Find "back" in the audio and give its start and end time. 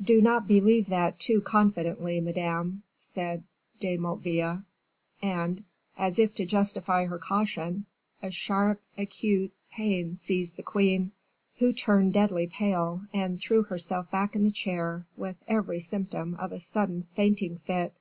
14.12-14.36